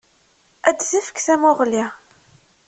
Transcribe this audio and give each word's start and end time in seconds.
Ad 0.69 0.77
tefk 0.89 1.17
tamuɣli. 1.25 1.85